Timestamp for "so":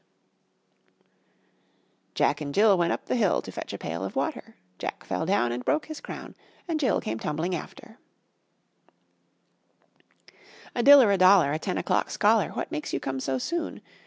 13.19-13.37